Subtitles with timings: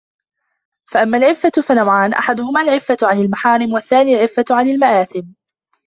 [0.91, 5.33] فَأَمَّا الْعِفَّةُ فَنَوْعَانِ أَحَدُهُمَا الْعِفَّةُ عَنْ الْمَحَارِمِ وَالثَّانِي الْعِفَّةُ عَنْ الْمَآثِمِ